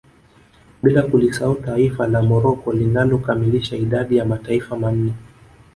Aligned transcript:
Bila 0.81 1.01
kulisahau 1.03 1.55
taifa 1.55 2.07
la 2.07 2.21
Morocco 2.21 2.73
linalo 2.73 3.17
kamilisha 3.17 3.75
idadi 3.77 4.17
ya 4.17 4.25
mataifa 4.25 4.75
manne 4.75 5.13